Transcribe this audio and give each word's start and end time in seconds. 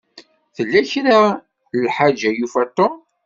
Tella 0.55 0.81
kra 0.91 1.19
n 1.73 1.77
lḥaǧa 1.85 2.29
i 2.31 2.37
yufa 2.39 2.63
Tom. 2.75 2.93